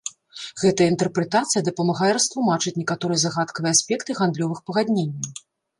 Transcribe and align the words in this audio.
Гэтая 0.61 0.87
інтэрпрэтацыя 0.91 1.63
дапамагае 1.69 2.11
растлумачыць 2.19 2.75
некаторыя 2.81 3.23
загадкавыя 3.27 3.71
аспекты 3.79 4.11
гандлёвых 4.23 4.59
пагадненняў. 4.69 5.35